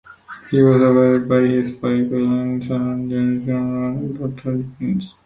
He 0.49 0.59
was 0.63 0.79
survived 0.81 1.29
by 1.29 1.41
his 1.41 1.73
wife 1.73 2.07
Evelyn, 2.07 2.59
son 2.63 3.07
Les 3.07 3.45
Junior 3.45 3.89
and 3.89 4.17
daughter 4.17 4.63
Denise. 4.79 5.13